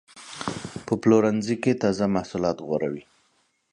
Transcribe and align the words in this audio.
په 0.85 0.93
پلورنځي 1.01 1.55
کې 1.63 1.79
تازه 1.83 2.05
محصولات 2.15 2.57
غوره 2.67 2.89
وي. 2.93 3.03